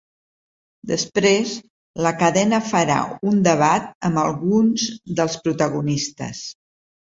[0.91, 1.51] Després,
[2.07, 2.97] la cadena farà
[3.35, 4.91] un debat amb alguns
[5.23, 6.45] dels protagonistes.